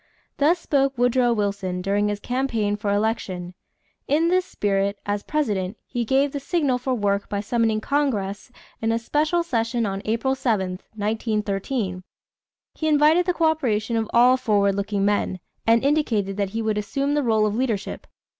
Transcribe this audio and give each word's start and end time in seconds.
Thus 0.37 0.57
spoke 0.57 0.97
Woodrow 0.97 1.31
Wilson 1.31 1.79
during 1.79 2.07
his 2.07 2.19
campaign 2.19 2.75
for 2.75 2.91
election. 2.91 3.53
In 4.07 4.29
this 4.29 4.45
spirit, 4.47 4.97
as 5.05 5.21
President, 5.21 5.77
he 5.85 6.05
gave 6.05 6.31
the 6.31 6.39
signal 6.39 6.79
for 6.79 6.95
work 6.95 7.29
by 7.29 7.39
summoning 7.39 7.79
Congress 7.81 8.51
in 8.81 8.91
a 8.91 8.97
special 8.97 9.43
session 9.43 9.85
on 9.85 10.01
April 10.05 10.33
7, 10.33 10.79
1913. 10.95 12.03
He 12.73 12.87
invited 12.87 13.27
the 13.27 13.33
coöperation 13.35 13.95
of 13.95 14.09
all 14.11 14.37
"forward 14.37 14.73
looking 14.73 15.05
men" 15.05 15.39
and 15.67 15.85
indicated 15.85 16.35
that 16.35 16.49
he 16.49 16.63
would 16.63 16.79
assume 16.79 17.13
the 17.13 17.21
rôle 17.21 17.45
of 17.45 17.53
leadership. 17.55 18.07